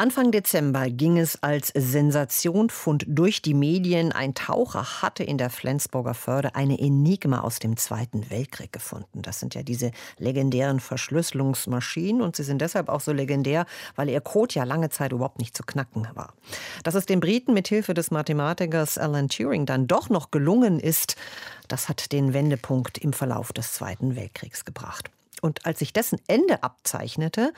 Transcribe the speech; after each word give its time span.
Anfang 0.00 0.30
Dezember 0.30 0.88
ging 0.88 1.18
es 1.18 1.42
als 1.42 1.74
Sensationfund 1.76 3.04
durch 3.06 3.42
die 3.42 3.52
Medien. 3.52 4.12
Ein 4.12 4.34
Taucher 4.34 5.02
hatte 5.02 5.22
in 5.24 5.36
der 5.36 5.50
Flensburger 5.50 6.14
Förde 6.14 6.54
eine 6.54 6.78
Enigma 6.78 7.40
aus 7.40 7.58
dem 7.58 7.76
Zweiten 7.76 8.30
Weltkrieg 8.30 8.72
gefunden. 8.72 9.20
Das 9.20 9.40
sind 9.40 9.54
ja 9.54 9.62
diese 9.62 9.90
legendären 10.16 10.80
Verschlüsselungsmaschinen 10.80 12.22
und 12.22 12.34
sie 12.34 12.44
sind 12.44 12.62
deshalb 12.62 12.88
auch 12.88 13.02
so 13.02 13.12
legendär, 13.12 13.66
weil 13.94 14.08
ihr 14.08 14.22
Code 14.22 14.54
ja 14.54 14.64
lange 14.64 14.88
Zeit 14.88 15.12
überhaupt 15.12 15.38
nicht 15.38 15.54
zu 15.54 15.64
knacken 15.64 16.08
war. 16.14 16.32
Dass 16.82 16.94
es 16.94 17.04
den 17.04 17.20
Briten 17.20 17.52
mit 17.52 17.68
Hilfe 17.68 17.92
des 17.92 18.10
Mathematikers 18.10 18.96
Alan 18.96 19.28
Turing 19.28 19.66
dann 19.66 19.86
doch 19.86 20.08
noch 20.08 20.30
gelungen 20.30 20.80
ist, 20.80 21.16
das 21.68 21.90
hat 21.90 22.10
den 22.12 22.32
Wendepunkt 22.32 22.96
im 22.96 23.12
Verlauf 23.12 23.52
des 23.52 23.74
Zweiten 23.74 24.16
Weltkriegs 24.16 24.64
gebracht. 24.64 25.10
Und 25.42 25.66
als 25.66 25.80
sich 25.80 25.92
dessen 25.92 26.18
Ende 26.26 26.62
abzeichnete, 26.62 27.52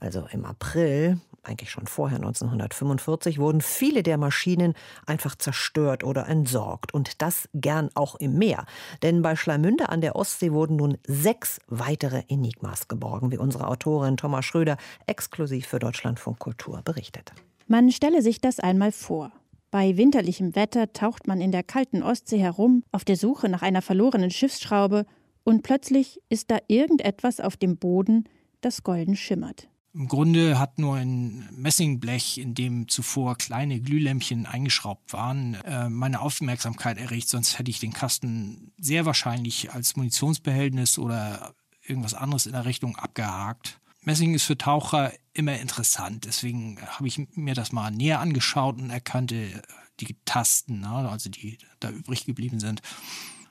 also 0.00 0.26
im 0.32 0.46
April, 0.46 1.20
eigentlich 1.42 1.70
schon 1.70 1.86
vorher 1.86 2.18
1945, 2.18 3.38
wurden 3.38 3.60
viele 3.60 4.02
der 4.02 4.18
Maschinen 4.18 4.74
einfach 5.06 5.34
zerstört 5.34 6.04
oder 6.04 6.28
entsorgt. 6.28 6.94
Und 6.94 7.20
das 7.22 7.48
gern 7.54 7.90
auch 7.94 8.16
im 8.16 8.38
Meer. 8.38 8.64
Denn 9.02 9.22
bei 9.22 9.36
Schleimünde 9.36 9.88
an 9.88 10.00
der 10.00 10.16
Ostsee 10.16 10.52
wurden 10.52 10.76
nun 10.76 10.98
sechs 11.06 11.60
weitere 11.66 12.22
Enigmas 12.28 12.88
geborgen, 12.88 13.32
wie 13.32 13.38
unsere 13.38 13.68
Autorin 13.68 14.16
Thomas 14.16 14.44
Schröder 14.44 14.76
exklusiv 15.06 15.66
für 15.66 15.78
Deutschlandfunk 15.78 16.38
Kultur 16.38 16.82
berichtete. 16.84 17.32
Man 17.66 17.90
stelle 17.90 18.22
sich 18.22 18.40
das 18.40 18.60
einmal 18.60 18.92
vor. 18.92 19.32
Bei 19.70 19.96
winterlichem 19.96 20.54
Wetter 20.54 20.92
taucht 20.92 21.26
man 21.26 21.40
in 21.40 21.50
der 21.50 21.62
kalten 21.62 22.02
Ostsee 22.02 22.38
herum, 22.38 22.84
auf 22.92 23.04
der 23.04 23.16
Suche 23.16 23.48
nach 23.48 23.62
einer 23.62 23.82
verlorenen 23.82 24.30
Schiffsschraube, 24.30 25.06
und 25.44 25.62
plötzlich 25.62 26.20
ist 26.28 26.50
da 26.50 26.58
irgendetwas 26.68 27.40
auf 27.40 27.56
dem 27.56 27.76
Boden, 27.76 28.28
das 28.60 28.84
golden 28.84 29.16
schimmert. 29.16 29.68
Im 29.94 30.08
Grunde 30.08 30.58
hat 30.58 30.78
nur 30.78 30.96
ein 30.96 31.48
Messingblech, 31.54 32.38
in 32.38 32.54
dem 32.54 32.88
zuvor 32.88 33.36
kleine 33.36 33.78
Glühlämpchen 33.78 34.46
eingeschraubt 34.46 35.12
waren, 35.12 35.54
äh, 35.54 35.90
meine 35.90 36.20
Aufmerksamkeit 36.20 36.96
erregt. 36.96 37.28
Sonst 37.28 37.58
hätte 37.58 37.70
ich 37.70 37.78
den 37.78 37.92
Kasten 37.92 38.72
sehr 38.78 39.04
wahrscheinlich 39.04 39.72
als 39.72 39.96
Munitionsbehältnis 39.96 40.98
oder 40.98 41.54
irgendwas 41.86 42.14
anderes 42.14 42.46
in 42.46 42.52
der 42.52 42.64
Richtung 42.64 42.96
abgehakt. 42.96 43.80
Messing 44.00 44.34
ist 44.34 44.44
für 44.44 44.56
Taucher 44.56 45.12
immer 45.34 45.58
interessant. 45.58 46.24
Deswegen 46.24 46.80
habe 46.80 47.06
ich 47.06 47.20
mir 47.34 47.54
das 47.54 47.72
mal 47.72 47.90
näher 47.90 48.20
angeschaut 48.20 48.80
und 48.80 48.88
erkannte 48.88 49.62
die 50.00 50.16
Tasten, 50.24 50.80
ne, 50.80 51.08
also 51.10 51.28
die 51.28 51.58
da 51.80 51.90
übrig 51.90 52.24
geblieben 52.24 52.60
sind. 52.60 52.80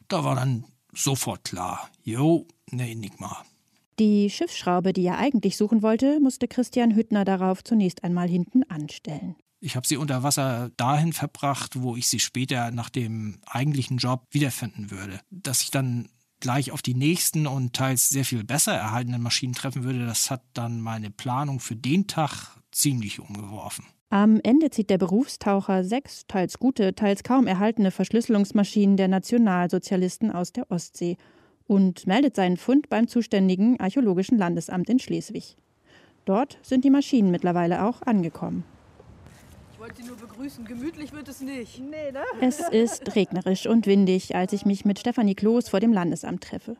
Da 0.08 0.24
war 0.24 0.36
dann 0.36 0.66
sofort 0.92 1.46
klar, 1.46 1.90
jo, 2.04 2.48
ne 2.70 2.90
Enigma. 2.90 3.46
Die 4.02 4.32
Schiffsschraube, 4.32 4.94
die 4.94 5.06
er 5.06 5.20
eigentlich 5.20 5.58
suchen 5.58 5.84
wollte, 5.84 6.20
musste 6.20 6.48
Christian 6.48 6.96
Hüttner 6.96 7.24
darauf 7.24 7.64
zunächst 7.64 8.04
einmal 8.04 8.28
hinten 8.28 8.64
anstellen. 8.64 9.36
Ich 9.60 9.76
habe 9.76 9.86
sie 9.86 9.96
unter 9.96 10.24
Wasser 10.24 10.72
dahin 10.76 11.14
verbracht, 11.14 11.80
wo 11.80 11.96
ich 11.96 12.08
sie 12.08 12.18
später 12.18 12.72
nach 12.72 12.90
dem 12.90 13.38
eigentlichen 13.46 13.98
Job 13.98 14.26
wiederfinden 14.32 14.90
würde. 14.90 15.20
Dass 15.30 15.62
ich 15.62 15.70
dann 15.70 16.10
gleich 16.40 16.72
auf 16.72 16.82
die 16.82 16.96
nächsten 16.96 17.46
und 17.46 17.74
teils 17.74 18.10
sehr 18.10 18.26
viel 18.26 18.44
besser 18.44 18.74
erhaltenen 18.74 19.22
Maschinen 19.22 19.54
treffen 19.54 19.84
würde, 19.84 20.04
das 20.08 20.32
hat 20.32 20.42
dann 20.56 20.82
meine 20.82 21.12
Planung 21.12 21.60
für 21.60 21.76
den 21.76 22.08
Tag 22.08 22.58
ziemlich 22.72 23.20
umgeworfen. 23.20 23.86
Am 24.10 24.40
Ende 24.42 24.72
zieht 24.72 24.90
der 24.90 24.98
Berufstaucher 24.98 25.84
sechs 25.84 26.26
teils 26.28 26.58
gute, 26.58 26.96
teils 26.96 27.22
kaum 27.22 27.46
erhaltene 27.46 27.92
Verschlüsselungsmaschinen 27.92 28.98
der 28.98 29.10
Nationalsozialisten 29.10 30.32
aus 30.32 30.54
der 30.54 30.72
Ostsee 30.72 31.18
und 31.72 32.06
meldet 32.06 32.36
seinen 32.36 32.58
Fund 32.58 32.90
beim 32.90 33.08
zuständigen 33.08 33.80
Archäologischen 33.80 34.38
Landesamt 34.38 34.90
in 34.90 35.00
Schleswig. 35.00 35.56
Dort 36.26 36.58
sind 36.64 36.84
die 36.84 36.90
Maschinen 36.90 37.32
mittlerweile 37.32 37.86
auch 37.86 38.02
angekommen. 38.02 38.66
Ich 39.72 39.80
wollte 39.80 40.02
Sie 40.02 40.08
nur 40.10 40.18
begrüßen. 40.18 40.66
Gemütlich 40.66 41.14
wird 41.14 41.30
es 41.30 41.40
nicht. 41.40 41.80
Nee, 41.80 42.12
ne? 42.12 42.20
Es 42.42 42.60
ist 42.60 43.16
regnerisch 43.16 43.68
und 43.68 43.88
windig, 43.88 44.36
als 44.36 44.52
ich 44.52 44.66
mich 44.66 44.84
mit 44.84 45.00
Stefanie 45.00 45.34
Kloß 45.34 45.70
vor 45.70 45.80
dem 45.80 45.94
Landesamt 45.94 46.44
treffe. 46.44 46.76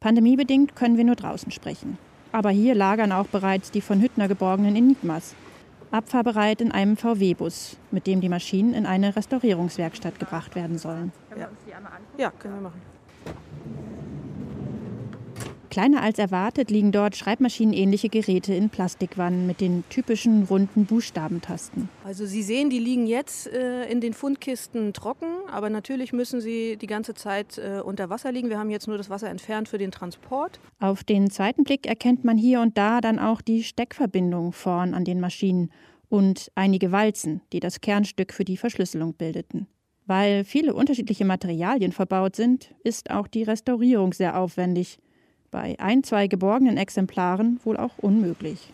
Pandemiebedingt 0.00 0.74
können 0.74 0.96
wir 0.96 1.04
nur 1.04 1.14
draußen 1.14 1.52
sprechen. 1.52 1.96
Aber 2.32 2.50
hier 2.50 2.74
lagern 2.74 3.12
auch 3.12 3.28
bereits 3.28 3.70
die 3.70 3.80
von 3.80 4.02
Hüttner 4.02 4.26
geborgenen 4.26 4.74
Enigmas. 4.74 5.36
Abfahrbereit 5.92 6.60
in 6.60 6.72
einem 6.72 6.96
VW-Bus, 6.96 7.76
mit 7.92 8.08
dem 8.08 8.20
die 8.20 8.28
Maschinen 8.28 8.74
in 8.74 8.86
eine 8.86 9.14
Restaurierungswerkstatt 9.14 10.18
gebracht 10.18 10.56
werden 10.56 10.78
sollen. 10.78 11.12
Ja, 11.38 11.48
ja 12.18 12.30
können 12.32 12.54
wir 12.54 12.62
machen. 12.62 12.95
Kleiner 15.76 16.02
als 16.02 16.18
erwartet 16.18 16.70
liegen 16.70 16.90
dort 16.90 17.16
schreibmaschinenähnliche 17.16 18.08
Geräte 18.08 18.54
in 18.54 18.70
Plastikwannen 18.70 19.46
mit 19.46 19.60
den 19.60 19.84
typischen 19.90 20.44
runden 20.44 20.86
Buchstabentasten. 20.86 21.90
Also 22.02 22.24
Sie 22.24 22.42
sehen, 22.42 22.70
die 22.70 22.78
liegen 22.78 23.06
jetzt 23.06 23.46
äh, 23.48 23.84
in 23.84 24.00
den 24.00 24.14
Fundkisten 24.14 24.94
trocken, 24.94 25.26
aber 25.52 25.68
natürlich 25.68 26.14
müssen 26.14 26.40
sie 26.40 26.78
die 26.78 26.86
ganze 26.86 27.12
Zeit 27.12 27.58
äh, 27.58 27.82
unter 27.84 28.08
Wasser 28.08 28.32
liegen. 28.32 28.48
Wir 28.48 28.58
haben 28.58 28.70
jetzt 28.70 28.88
nur 28.88 28.96
das 28.96 29.10
Wasser 29.10 29.28
entfernt 29.28 29.68
für 29.68 29.76
den 29.76 29.90
Transport. 29.90 30.60
Auf 30.78 31.04
den 31.04 31.28
zweiten 31.28 31.64
Blick 31.64 31.86
erkennt 31.86 32.24
man 32.24 32.38
hier 32.38 32.62
und 32.62 32.78
da 32.78 33.02
dann 33.02 33.18
auch 33.18 33.42
die 33.42 33.62
Steckverbindung 33.62 34.52
vorn 34.52 34.94
an 34.94 35.04
den 35.04 35.20
Maschinen 35.20 35.70
und 36.08 36.50
einige 36.54 36.90
Walzen, 36.90 37.42
die 37.52 37.60
das 37.60 37.82
Kernstück 37.82 38.32
für 38.32 38.46
die 38.46 38.56
Verschlüsselung 38.56 39.12
bildeten. 39.12 39.66
Weil 40.06 40.44
viele 40.44 40.72
unterschiedliche 40.72 41.26
Materialien 41.26 41.92
verbaut 41.92 42.34
sind, 42.34 42.74
ist 42.82 43.10
auch 43.10 43.26
die 43.26 43.42
Restaurierung 43.42 44.14
sehr 44.14 44.40
aufwendig 44.40 45.00
bei 45.50 45.76
ein, 45.78 46.02
zwei 46.02 46.26
geborgenen 46.26 46.76
Exemplaren 46.76 47.60
wohl 47.64 47.76
auch 47.76 47.98
unmöglich. 47.98 48.72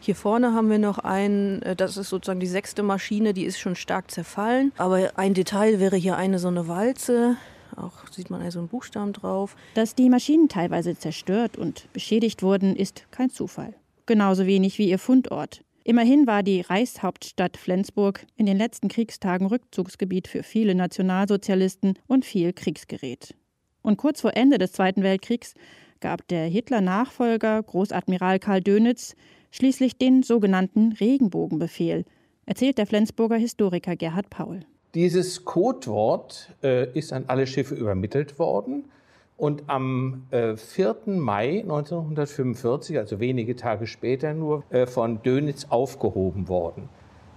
Hier 0.00 0.16
vorne 0.16 0.52
haben 0.52 0.68
wir 0.68 0.80
noch 0.80 0.98
einen, 0.98 1.62
äh, 1.62 1.76
das 1.76 1.96
ist 1.96 2.08
sozusagen 2.08 2.40
die 2.40 2.48
sechste 2.48 2.82
Maschine, 2.82 3.34
die 3.34 3.44
ist 3.44 3.60
schon 3.60 3.76
stark 3.76 4.10
zerfallen. 4.10 4.72
Aber 4.76 5.12
ein 5.14 5.32
Detail 5.32 5.78
wäre 5.78 5.96
hier 5.96 6.16
eine 6.16 6.40
so 6.40 6.48
eine 6.48 6.66
Walze. 6.66 7.36
Auch 7.76 8.08
sieht 8.10 8.28
man 8.28 8.42
also 8.42 8.58
einen 8.58 8.68
Buchstaben 8.68 9.12
drauf. 9.12 9.54
Dass 9.74 9.94
die 9.94 10.10
Maschinen 10.10 10.48
teilweise 10.48 10.98
zerstört 10.98 11.56
und 11.56 11.86
beschädigt 11.92 12.42
wurden, 12.42 12.74
ist 12.74 13.06
kein 13.12 13.30
Zufall. 13.30 13.74
Genauso 14.06 14.46
wenig 14.46 14.78
wie 14.78 14.90
ihr 14.90 14.98
Fundort. 14.98 15.62
Immerhin 15.84 16.26
war 16.26 16.42
die 16.42 16.60
Reichshauptstadt 16.60 17.56
Flensburg 17.56 18.26
in 18.36 18.46
den 18.46 18.56
letzten 18.56 18.88
Kriegstagen 18.88 19.46
Rückzugsgebiet 19.46 20.28
für 20.28 20.42
viele 20.42 20.74
Nationalsozialisten 20.74 21.94
und 22.06 22.24
viel 22.24 22.52
Kriegsgerät. 22.52 23.34
Und 23.82 23.96
kurz 23.96 24.20
vor 24.20 24.36
Ende 24.36 24.58
des 24.58 24.72
Zweiten 24.72 25.02
Weltkriegs 25.02 25.54
gab 26.02 26.28
der 26.28 26.44
Hitler-Nachfolger 26.44 27.62
Großadmiral 27.62 28.38
Karl 28.38 28.60
Dönitz 28.60 29.14
schließlich 29.50 29.96
den 29.96 30.22
sogenannten 30.22 30.92
Regenbogenbefehl, 30.92 32.04
erzählt 32.44 32.76
der 32.76 32.86
Flensburger 32.86 33.36
Historiker 33.36 33.96
Gerhard 33.96 34.28
Paul. 34.28 34.60
Dieses 34.94 35.46
Codewort 35.46 36.54
äh, 36.62 36.92
ist 36.92 37.14
an 37.14 37.24
alle 37.28 37.46
Schiffe 37.46 37.74
übermittelt 37.74 38.38
worden 38.38 38.84
und 39.38 39.62
am 39.68 40.24
äh, 40.30 40.56
4. 40.56 40.96
Mai 41.06 41.60
1945, 41.60 42.98
also 42.98 43.18
wenige 43.20 43.56
Tage 43.56 43.86
später 43.86 44.34
nur, 44.34 44.64
äh, 44.70 44.86
von 44.86 45.22
Dönitz 45.22 45.66
aufgehoben 45.70 46.48
worden. 46.48 46.90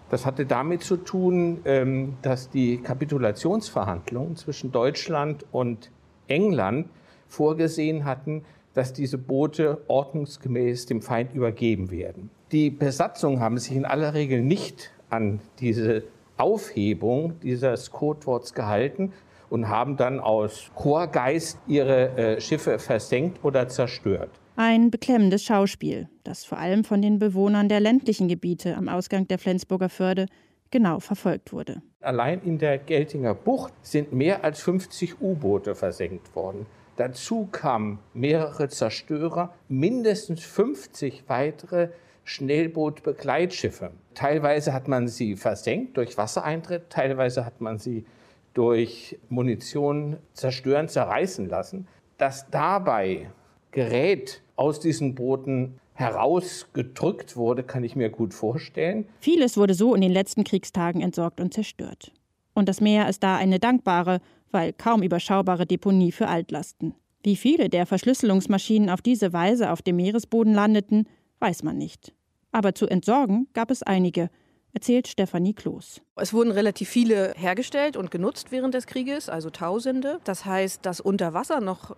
Das 0.10 0.26
hatte 0.26 0.46
damit 0.46 0.84
zu 0.84 0.98
tun, 0.98 1.62
ähm, 1.66 2.18
dass 2.22 2.50
die 2.50 2.78
Kapitulationsverhandlungen 2.78 4.36
zwischen 4.36 4.72
Deutschland 4.72 5.46
und 5.52 5.92
England 6.28 6.90
vorgesehen 7.28 8.06
hatten, 8.06 8.44
dass 8.74 8.94
diese 8.94 9.18
Boote 9.18 9.82
ordnungsgemäß 9.88 10.86
dem 10.86 11.02
Feind 11.02 11.34
übergeben 11.34 11.92
werden. 11.92 12.30
Die 12.52 12.70
Besatzungen 12.70 13.40
haben 13.40 13.58
sich 13.58 13.76
in 13.76 13.86
aller 13.86 14.14
Regel 14.14 14.42
nicht 14.42 14.92
an 15.10 15.40
diese 15.60 16.04
Aufhebung 16.38 17.40
dieses 17.42 17.92
Codeworts 17.92 18.54
gehalten 18.54 19.14
und 19.50 19.70
haben 19.70 19.96
dann 19.96 20.20
aus 20.20 20.72
Chorgeist 20.76 21.58
ihre 21.68 22.18
äh, 22.18 22.42
Schiffe 22.42 22.80
versenkt 22.80 23.44
oder 23.44 23.68
zerstört. 23.68 24.30
Ein 24.58 24.90
beklemmendes 24.90 25.44
Schauspiel, 25.44 26.10
das 26.24 26.46
vor 26.46 26.58
allem 26.58 26.84
von 26.84 27.02
den 27.02 27.20
Bewohnern 27.20 27.70
der 27.70 27.80
ländlichen 27.80 28.28
Gebiete 28.28 28.76
am 28.76 28.88
Ausgang 28.88 29.28
der 29.28 29.38
Flensburger 29.38 29.90
Förde 29.90 30.28
genau 30.72 31.00
verfolgt 31.00 31.54
wurde. 31.54 31.82
Allein 32.02 32.42
in 32.42 32.58
der 32.58 32.78
Geltinger 32.78 33.34
Bucht 33.34 33.74
sind 33.82 34.14
mehr 34.14 34.44
als 34.44 34.62
50 34.62 35.22
U-Boote 35.22 35.76
versenkt 35.76 36.36
worden. 36.36 36.66
Dazu 36.98 37.48
kamen 37.52 38.00
mehrere 38.14 38.70
Zerstörer, 38.70 39.54
mindestens 39.68 40.44
50 40.44 41.24
weitere 41.28 41.90
Schnellbootbegleitschiffe. 42.24 43.92
Teilweise 44.14 44.74
hat 44.74 44.88
man 44.88 45.08
sie 45.08 45.36
versenkt 45.36 45.98
durch 45.98 46.18
Wassereintritt, 46.18 46.90
teilweise 46.90 47.46
hat 47.46 47.62
man 47.62 47.78
sie 47.78 48.06
durch 48.54 49.20
Munition 49.30 50.18
zerstören, 50.34 50.88
zerreißen 50.88 51.48
lassen. 51.50 51.88
Dass 52.18 52.50
dabei 52.50 53.30
Gerät 53.72 54.42
aus 54.56 54.80
diesen 54.80 55.16
Booten 55.16 55.80
herausgedrückt 55.94 57.36
wurde, 57.36 57.64
kann 57.64 57.84
ich 57.84 57.96
mir 57.96 58.10
gut 58.10 58.34
vorstellen. 58.34 59.06
Vieles 59.20 59.58
wurde 59.58 59.74
so 59.74 59.94
in 59.94 60.02
den 60.02 60.12
letzten 60.12 60.44
Kriegstagen 60.44 61.02
entsorgt 61.02 61.40
und 61.40 61.54
zerstört. 61.54 62.12
Und 62.54 62.70
das 62.70 62.80
Meer 62.80 63.10
ist 63.10 63.22
da 63.22 63.36
eine 63.36 63.60
dankbare, 63.60 64.22
weil 64.56 64.72
kaum 64.72 65.04
überschaubare 65.04 65.66
Deponie 65.66 66.14
für 66.14 66.30
Altlasten. 66.30 66.96
Wie 67.24 67.36
viele 67.36 67.68
der 67.68 67.86
Verschlüsselungsmaschinen 67.86 68.90
auf 68.90 69.02
diese 69.02 69.34
Weise 69.34 69.70
auf 69.70 69.82
dem 69.82 69.98
Meeresboden 69.98 70.54
landeten, 70.54 71.10
weiß 71.40 71.64
man 71.64 71.78
nicht. 71.78 72.14
Aber 72.54 72.74
zu 72.74 72.88
entsorgen 72.88 73.48
gab 73.52 73.70
es 73.70 73.84
einige, 73.84 74.30
erzählt 74.72 75.10
Stefanie 75.10 75.54
Kloß. 75.54 76.02
Es 76.16 76.34
wurden 76.34 76.52
relativ 76.52 76.88
viele 76.88 77.34
hergestellt 77.36 77.98
und 77.98 78.12
genutzt 78.12 78.54
während 78.54 78.74
des 78.74 78.88
Krieges, 78.88 79.28
also 79.28 79.50
Tausende. 79.50 80.20
Das 80.24 80.46
heißt, 80.46 80.86
dass 80.86 81.02
unter 81.02 81.34
Wasser 81.34 81.60
noch 81.60 81.92
äh, 81.92 81.96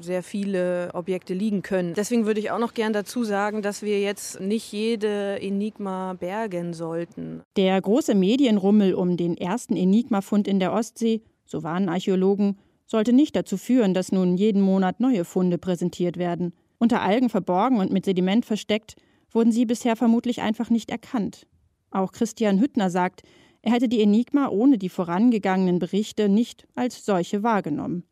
sehr 0.00 0.24
viele 0.24 0.90
Objekte 0.94 1.32
liegen 1.32 1.62
können. 1.62 1.94
Deswegen 1.94 2.26
würde 2.26 2.40
ich 2.40 2.50
auch 2.50 2.58
noch 2.58 2.74
gern 2.74 2.92
dazu 2.92 3.22
sagen, 3.22 3.62
dass 3.62 3.82
wir 3.82 4.00
jetzt 4.00 4.40
nicht 4.40 4.72
jede 4.72 5.40
Enigma 5.40 6.14
bergen 6.14 6.74
sollten. 6.74 7.42
Der 7.56 7.80
große 7.80 8.16
Medienrummel 8.16 8.94
um 8.94 9.16
den 9.16 9.36
ersten 9.36 9.76
Enigma-Fund 9.76 10.48
in 10.48 10.58
der 10.58 10.72
Ostsee, 10.72 11.22
so 11.44 11.62
waren 11.62 11.88
Archäologen, 11.88 12.58
sollte 12.86 13.12
nicht 13.12 13.34
dazu 13.36 13.56
führen, 13.56 13.94
dass 13.94 14.12
nun 14.12 14.36
jeden 14.36 14.60
Monat 14.60 15.00
neue 15.00 15.24
Funde 15.24 15.58
präsentiert 15.58 16.16
werden. 16.16 16.52
Unter 16.78 17.02
Algen 17.02 17.28
verborgen 17.28 17.78
und 17.78 17.92
mit 17.92 18.04
Sediment 18.04 18.44
versteckt, 18.44 18.96
wurden 19.30 19.52
sie 19.52 19.64
bisher 19.64 19.96
vermutlich 19.96 20.42
einfach 20.42 20.70
nicht 20.70 20.90
erkannt. 20.90 21.46
Auch 21.90 22.12
Christian 22.12 22.60
Hüttner 22.60 22.90
sagt, 22.90 23.22
er 23.62 23.72
hätte 23.72 23.88
die 23.88 24.02
Enigma 24.02 24.48
ohne 24.48 24.78
die 24.78 24.88
vorangegangenen 24.88 25.78
Berichte 25.78 26.28
nicht 26.28 26.66
als 26.74 27.04
solche 27.04 27.42
wahrgenommen. 27.42 28.04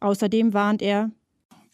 Außerdem 0.00 0.54
warnt 0.54 0.82
er, 0.82 1.10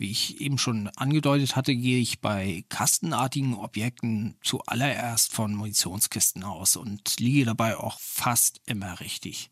wie 0.01 0.11
ich 0.11 0.41
eben 0.41 0.57
schon 0.57 0.89
angedeutet 0.97 1.57
hatte, 1.57 1.77
gehe 1.77 2.01
ich 2.01 2.23
bei 2.23 2.65
kastenartigen 2.71 3.53
Objekten 3.53 4.35
zuallererst 4.43 5.31
von 5.31 5.55
Munitionskisten 5.55 6.43
aus 6.43 6.77
und 6.77 7.21
liege 7.21 7.45
dabei 7.45 7.77
auch 7.77 8.01
fast 8.01 8.63
immer 8.65 8.99
richtig. 9.01 9.51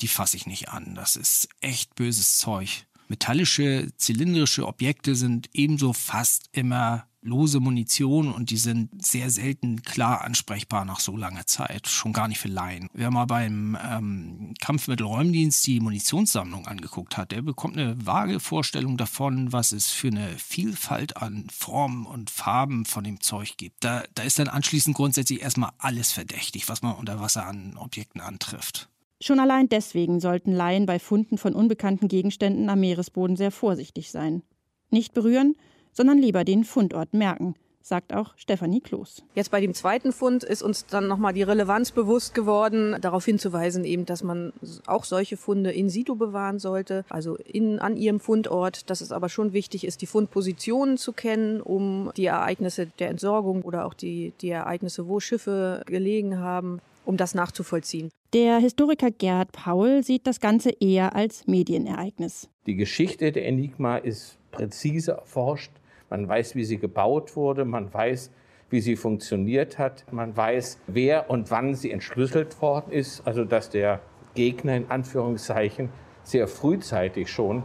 Die 0.00 0.08
fasse 0.08 0.36
ich 0.36 0.46
nicht 0.46 0.68
an. 0.68 0.94
Das 0.94 1.16
ist 1.16 1.48
echt 1.60 1.94
böses 1.94 2.38
Zeug. 2.38 2.86
Metallische, 3.08 3.88
zylindrische 3.96 4.66
Objekte 4.66 5.14
sind 5.14 5.48
ebenso 5.54 5.92
fast 5.92 6.48
immer 6.52 7.08
lose 7.20 7.60
Munition 7.60 8.32
und 8.32 8.50
die 8.50 8.56
sind 8.56 9.04
sehr 9.04 9.30
selten 9.30 9.82
klar 9.82 10.22
ansprechbar 10.22 10.84
nach 10.84 11.00
so 11.00 11.16
langer 11.16 11.46
Zeit, 11.46 11.88
schon 11.88 12.12
gar 12.12 12.28
nicht 12.28 12.38
für 12.38 12.48
Laien. 12.48 12.88
Wer 12.92 13.10
mal 13.10 13.26
beim 13.26 13.76
ähm, 13.82 14.54
Kampfmittelräumdienst 14.60 15.66
die 15.66 15.80
Munitionssammlung 15.80 16.66
angeguckt 16.66 17.16
hat, 17.16 17.32
der 17.32 17.42
bekommt 17.42 17.76
eine 17.76 18.06
vage 18.06 18.40
Vorstellung 18.40 18.96
davon, 18.96 19.52
was 19.52 19.72
es 19.72 19.90
für 19.90 20.08
eine 20.08 20.28
Vielfalt 20.38 21.16
an 21.16 21.48
Formen 21.50 22.06
und 22.06 22.30
Farben 22.30 22.84
von 22.84 23.04
dem 23.04 23.20
Zeug 23.20 23.56
gibt. 23.56 23.84
Da, 23.84 24.04
da 24.14 24.22
ist 24.22 24.38
dann 24.38 24.48
anschließend 24.48 24.96
grundsätzlich 24.96 25.42
erstmal 25.42 25.72
alles 25.78 26.12
verdächtig, 26.12 26.68
was 26.68 26.82
man 26.82 26.94
unter 26.94 27.20
Wasser 27.20 27.46
an 27.46 27.76
Objekten 27.76 28.20
antrifft. 28.20 28.88
Schon 29.20 29.40
allein 29.40 29.68
deswegen 29.68 30.20
sollten 30.20 30.52
Laien 30.52 30.86
bei 30.86 31.00
Funden 31.00 31.38
von 31.38 31.54
unbekannten 31.54 32.06
Gegenständen 32.06 32.70
am 32.70 32.80
Meeresboden 32.80 33.36
sehr 33.36 33.50
vorsichtig 33.50 34.12
sein. 34.12 34.42
Nicht 34.90 35.12
berühren, 35.12 35.56
sondern 35.92 36.18
lieber 36.18 36.44
den 36.44 36.62
Fundort 36.62 37.14
merken, 37.14 37.56
sagt 37.82 38.14
auch 38.14 38.36
Stefanie 38.36 38.80
Kloß. 38.80 39.24
Jetzt 39.34 39.50
bei 39.50 39.60
dem 39.60 39.74
zweiten 39.74 40.12
Fund 40.12 40.44
ist 40.44 40.62
uns 40.62 40.86
dann 40.86 41.08
nochmal 41.08 41.32
die 41.32 41.42
Relevanz 41.42 41.90
bewusst 41.90 42.32
geworden, 42.32 42.96
darauf 43.00 43.24
hinzuweisen 43.24 43.84
eben, 43.84 44.06
dass 44.06 44.22
man 44.22 44.52
auch 44.86 45.02
solche 45.02 45.36
Funde 45.36 45.72
in 45.72 45.88
situ 45.88 46.14
bewahren 46.14 46.60
sollte, 46.60 47.04
also 47.08 47.34
in, 47.34 47.80
an 47.80 47.96
ihrem 47.96 48.20
Fundort, 48.20 48.88
dass 48.88 49.00
es 49.00 49.10
aber 49.10 49.28
schon 49.28 49.52
wichtig 49.52 49.84
ist, 49.84 50.00
die 50.00 50.06
Fundpositionen 50.06 50.96
zu 50.96 51.12
kennen, 51.12 51.60
um 51.60 52.12
die 52.16 52.26
Ereignisse 52.26 52.86
der 53.00 53.08
Entsorgung 53.08 53.62
oder 53.62 53.84
auch 53.84 53.94
die, 53.94 54.32
die 54.40 54.50
Ereignisse, 54.50 55.08
wo 55.08 55.18
Schiffe 55.18 55.82
gelegen 55.86 56.38
haben, 56.38 56.80
um 57.08 57.16
das 57.16 57.34
nachzuvollziehen. 57.34 58.10
Der 58.34 58.58
Historiker 58.58 59.10
Gerhard 59.10 59.52
Paul 59.52 60.02
sieht 60.02 60.26
das 60.26 60.40
Ganze 60.40 60.70
eher 60.78 61.16
als 61.16 61.46
Medienereignis. 61.46 62.48
Die 62.66 62.76
Geschichte 62.76 63.32
der 63.32 63.46
Enigma 63.46 63.96
ist 63.96 64.38
präzise 64.50 65.12
erforscht 65.12 65.72
man 66.10 66.28
weiß, 66.28 66.54
wie 66.54 66.64
sie 66.64 66.78
gebaut 66.78 67.36
wurde, 67.36 67.64
man 67.64 67.92
weiß, 67.92 68.30
wie 68.70 68.80
sie 68.80 68.96
funktioniert 68.96 69.78
hat, 69.78 70.10
man 70.12 70.36
weiß, 70.36 70.80
wer 70.86 71.30
und 71.30 71.50
wann 71.50 71.74
sie 71.74 71.90
entschlüsselt 71.90 72.60
worden 72.60 72.92
ist, 72.92 73.26
also 73.26 73.44
dass 73.44 73.70
der 73.70 74.00
Gegner 74.34 74.76
in 74.76 74.90
Anführungszeichen 74.90 75.90
sehr 76.22 76.48
frühzeitig 76.48 77.30
schon 77.30 77.62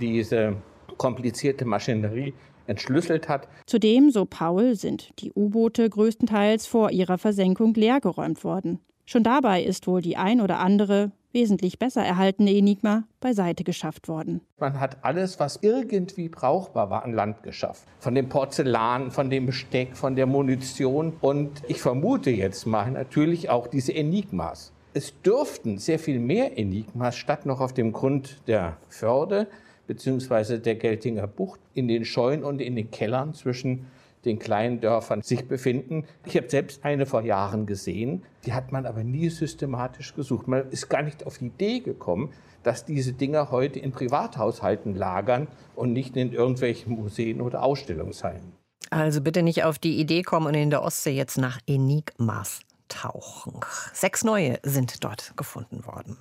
diese 0.00 0.56
komplizierte 0.96 1.64
Maschinerie 1.64 2.34
entschlüsselt 2.66 3.28
hat. 3.28 3.48
Zudem, 3.66 4.10
so 4.10 4.24
Paul, 4.24 4.74
sind 4.74 5.10
die 5.20 5.32
U-Boote 5.32 5.88
größtenteils 5.88 6.66
vor 6.66 6.90
ihrer 6.90 7.18
Versenkung 7.18 7.74
leergeräumt 7.74 8.44
worden. 8.44 8.80
Schon 9.04 9.22
dabei 9.22 9.62
ist 9.62 9.86
wohl 9.86 10.02
die 10.02 10.16
ein 10.16 10.40
oder 10.40 10.58
andere 10.58 11.12
wesentlich 11.36 11.78
besser 11.78 12.02
erhaltene 12.02 12.50
Enigma 12.52 13.04
beiseite 13.20 13.62
geschafft 13.62 14.08
worden. 14.08 14.40
Man 14.58 14.80
hat 14.80 15.04
alles, 15.04 15.38
was 15.38 15.58
irgendwie 15.60 16.30
brauchbar 16.30 16.88
war, 16.88 17.04
an 17.04 17.12
Land 17.12 17.42
geschafft. 17.42 17.86
Von 18.00 18.14
dem 18.14 18.28
Porzellan, 18.28 19.10
von 19.10 19.28
dem 19.28 19.44
Besteck, 19.46 19.96
von 19.96 20.16
der 20.16 20.26
Munition 20.26 21.12
und 21.20 21.62
ich 21.68 21.80
vermute 21.82 22.30
jetzt 22.30 22.66
mal 22.66 22.90
natürlich 22.90 23.50
auch 23.50 23.66
diese 23.66 23.94
Enigmas. 23.94 24.72
Es 24.94 25.20
dürften 25.20 25.76
sehr 25.76 25.98
viel 25.98 26.18
mehr 26.18 26.58
Enigmas 26.58 27.16
statt 27.16 27.44
noch 27.44 27.60
auf 27.60 27.74
dem 27.74 27.92
Grund 27.92 28.40
der 28.46 28.78
Förde 28.88 29.46
bzw. 29.86 30.58
der 30.58 30.74
Geltinger 30.74 31.26
Bucht 31.26 31.60
in 31.74 31.88
den 31.88 32.04
Scheunen 32.04 32.44
und 32.44 32.60
in 32.60 32.76
den 32.76 32.90
Kellern 32.90 33.34
zwischen 33.34 33.86
den 34.24 34.38
kleinen 34.38 34.80
Dörfern 34.80 35.22
sich 35.22 35.46
befinden. 35.46 36.04
Ich 36.24 36.36
habe 36.36 36.50
selbst 36.50 36.84
eine 36.84 37.06
vor 37.06 37.22
Jahren 37.22 37.64
gesehen, 37.64 38.22
die 38.44 38.52
hat 38.52 38.72
man 38.72 38.84
aber 38.84 39.04
nie 39.04 39.30
systematisch 39.30 40.14
gesucht. 40.14 40.48
Man 40.48 40.68
ist 40.70 40.88
gar 40.88 41.02
nicht 41.02 41.24
auf 41.24 41.38
die 41.38 41.46
Idee 41.46 41.80
gekommen, 41.80 42.32
dass 42.62 42.84
diese 42.84 43.12
Dinger 43.12 43.52
heute 43.52 43.78
in 43.78 43.92
Privathaushalten 43.92 44.94
lagern 44.96 45.46
und 45.76 45.92
nicht 45.92 46.16
in 46.16 46.32
irgendwelchen 46.32 46.96
Museen 46.96 47.40
oder 47.40 47.62
Ausstellungshallen. 47.62 48.52
Also 48.90 49.20
bitte 49.20 49.42
nicht 49.42 49.64
auf 49.64 49.78
die 49.78 49.98
Idee 50.00 50.22
kommen 50.22 50.48
und 50.48 50.54
in 50.54 50.70
der 50.70 50.82
Ostsee 50.82 51.12
jetzt 51.12 51.38
nach 51.38 51.60
Enigmas 51.66 52.60
tauchen. 52.88 53.60
Sechs 53.92 54.24
neue 54.24 54.58
sind 54.62 55.04
dort 55.04 55.32
gefunden 55.36 55.84
worden. 55.86 56.18